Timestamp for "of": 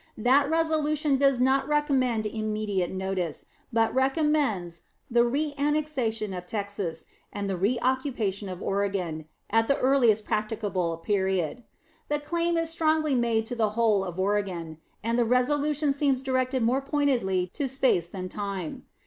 6.35-6.47, 8.49-8.63, 14.03-14.19